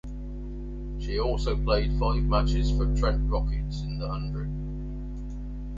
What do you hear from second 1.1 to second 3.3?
also played five matches for Trent